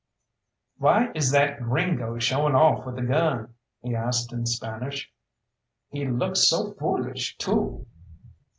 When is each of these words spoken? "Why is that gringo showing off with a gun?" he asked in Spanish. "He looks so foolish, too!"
"Why 0.79 1.11
is 1.13 1.29
that 1.29 1.61
gringo 1.61 2.17
showing 2.17 2.55
off 2.55 2.87
with 2.87 2.97
a 2.97 3.03
gun?" 3.03 3.53
he 3.83 3.93
asked 3.95 4.33
in 4.33 4.47
Spanish. 4.47 5.13
"He 5.89 6.07
looks 6.07 6.47
so 6.47 6.71
foolish, 6.71 7.37
too!" 7.37 7.85